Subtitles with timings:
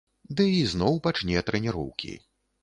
[0.37, 2.17] Ды ізноў пачне трэніроўкі.